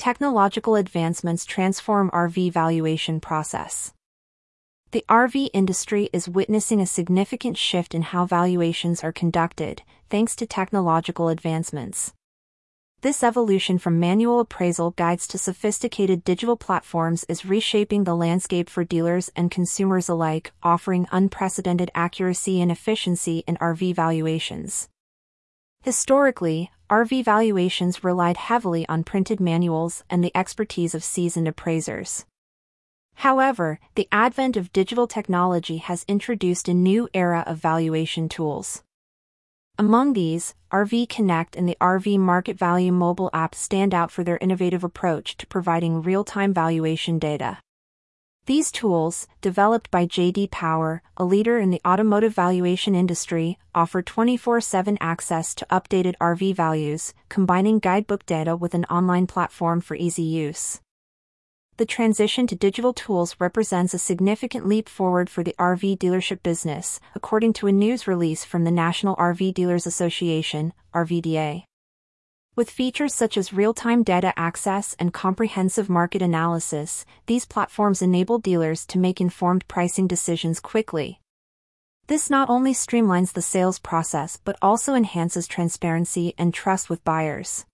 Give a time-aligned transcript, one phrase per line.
[0.00, 3.92] technological advancements transform RV valuation process.
[4.92, 10.46] The RV industry is witnessing a significant shift in how valuations are conducted, thanks to
[10.46, 12.14] technological advancements.
[13.02, 18.84] This evolution from manual appraisal guides to sophisticated digital platforms is reshaping the landscape for
[18.84, 24.88] dealers and consumers alike, offering unprecedented accuracy and efficiency in RV valuations.
[25.82, 32.26] Historically, RV valuations relied heavily on printed manuals and the expertise of seasoned appraisers.
[33.14, 38.82] However, the advent of digital technology has introduced a new era of valuation tools.
[39.78, 44.36] Among these, RV Connect and the RV Market Value mobile app stand out for their
[44.38, 47.58] innovative approach to providing real-time valuation data.
[48.46, 54.98] These tools, developed by JD Power, a leader in the automotive valuation industry, offer 24/7
[55.00, 60.80] access to updated RV values, combining guidebook data with an online platform for easy use
[61.80, 67.00] the transition to digital tools represents a significant leap forward for the RV dealership business,
[67.14, 71.64] according to a news release from the National RV Dealers Association, RVDA.
[72.56, 78.84] With features such as real-time data access and comprehensive market analysis, these platforms enable dealers
[78.86, 81.20] to make informed pricing decisions quickly.
[82.08, 87.66] This not only streamlines the sales process but also enhances transparency and trust with buyers.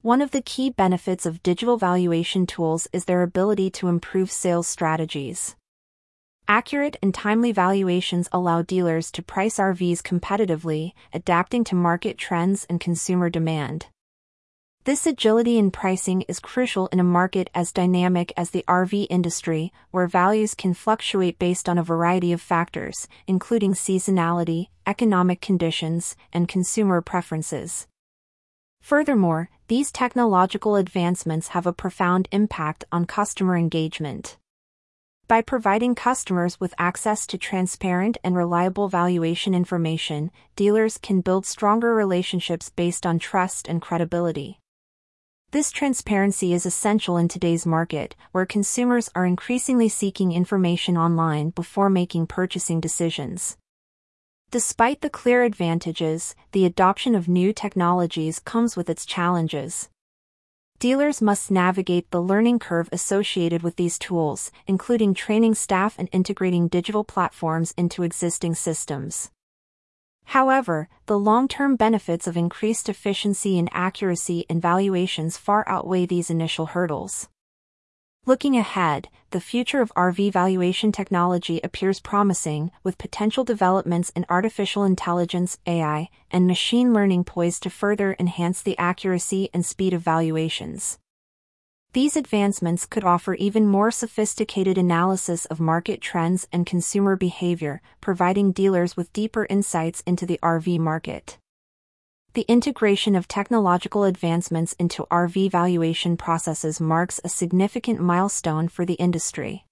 [0.00, 4.66] One of the key benefits of digital valuation tools is their ability to improve sales
[4.66, 5.54] strategies.
[6.48, 12.80] Accurate and timely valuations allow dealers to price RVs competitively, adapting to market trends and
[12.80, 13.86] consumer demand.
[14.84, 19.72] This agility in pricing is crucial in a market as dynamic as the RV industry,
[19.92, 26.48] where values can fluctuate based on a variety of factors, including seasonality, economic conditions, and
[26.48, 27.86] consumer preferences.
[28.80, 34.36] Furthermore, these technological advancements have a profound impact on customer engagement.
[35.32, 41.94] By providing customers with access to transparent and reliable valuation information, dealers can build stronger
[41.94, 44.60] relationships based on trust and credibility.
[45.50, 51.88] This transparency is essential in today's market, where consumers are increasingly seeking information online before
[51.88, 53.56] making purchasing decisions.
[54.50, 59.88] Despite the clear advantages, the adoption of new technologies comes with its challenges.
[60.82, 66.66] Dealers must navigate the learning curve associated with these tools, including training staff and integrating
[66.66, 69.30] digital platforms into existing systems.
[70.24, 76.66] However, the long-term benefits of increased efficiency and accuracy in valuations far outweigh these initial
[76.66, 77.28] hurdles.
[78.24, 84.84] Looking ahead, the future of RV valuation technology appears promising, with potential developments in artificial
[84.84, 91.00] intelligence AI, and machine learning poised to further enhance the accuracy and speed of valuations.
[91.94, 98.52] These advancements could offer even more sophisticated analysis of market trends and consumer behavior, providing
[98.52, 101.38] dealers with deeper insights into the RV market.
[102.34, 108.94] The integration of technological advancements into RV valuation processes marks a significant milestone for the
[108.94, 109.66] industry.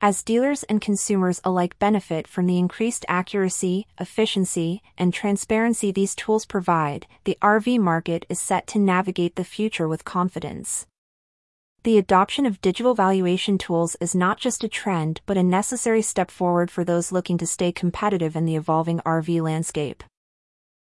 [0.00, 6.46] As dealers and consumers alike benefit from the increased accuracy, efficiency, and transparency these tools
[6.46, 10.88] provide, the RV market is set to navigate the future with confidence.
[11.84, 16.32] The adoption of digital valuation tools is not just a trend but a necessary step
[16.32, 20.02] forward for those looking to stay competitive in the evolving RV landscape.